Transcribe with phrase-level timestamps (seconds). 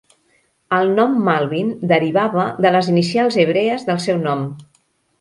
[0.77, 4.47] El nom "Malbin" derivava de les inicials hebrees del seu nom.